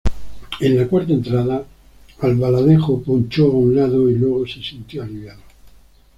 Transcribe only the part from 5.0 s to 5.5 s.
aliviado.